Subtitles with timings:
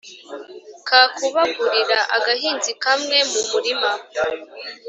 [0.87, 3.89] Kakubagurira.-Agahinzi kamwe mu murima.